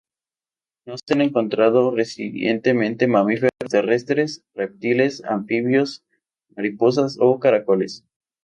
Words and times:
No 0.87 0.95
se 0.97 1.13
han 1.13 1.21
encontrado 1.21 1.91
recientemente 1.91 3.05
mamíferos 3.05 3.51
terrestres, 3.69 4.43
reptiles, 4.55 5.23
anfibios, 5.23 6.03
mariposas 6.55 7.17
o 7.19 7.39
caracoles. 7.39 8.03